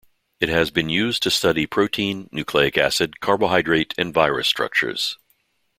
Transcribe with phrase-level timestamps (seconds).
[0.39, 5.19] It has been used to study protein, nucleic acid, carbohydrate and virus structures.